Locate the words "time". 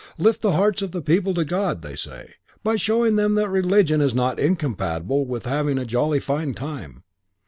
6.55-7.03